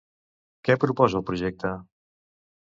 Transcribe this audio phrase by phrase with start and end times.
[0.69, 1.75] Què proposa el projecte?